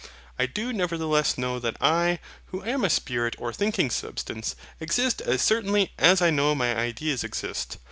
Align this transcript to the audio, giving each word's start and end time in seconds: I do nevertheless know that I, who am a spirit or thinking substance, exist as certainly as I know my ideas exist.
I 0.39 0.47
do 0.47 0.73
nevertheless 0.73 1.37
know 1.37 1.59
that 1.59 1.77
I, 1.79 2.17
who 2.47 2.63
am 2.63 2.83
a 2.83 2.89
spirit 2.89 3.35
or 3.37 3.53
thinking 3.53 3.91
substance, 3.91 4.55
exist 4.79 5.21
as 5.21 5.43
certainly 5.43 5.91
as 5.99 6.23
I 6.23 6.31
know 6.31 6.55
my 6.55 6.75
ideas 6.75 7.23
exist. 7.23 7.77